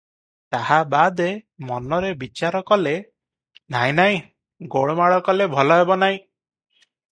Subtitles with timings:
[0.53, 1.27] ତାହା ବାଦେ
[1.71, 2.95] ମନରେ ବିଚାର କଲେ–
[3.77, 4.19] “ନାହିଁ, ନାହିଁ,
[4.79, 6.21] ଗୋଳମାଳ କଲେ ଭଲ ହେବ ନାହିଁ।